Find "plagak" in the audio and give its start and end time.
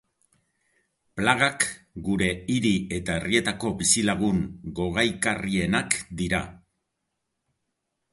1.19-1.65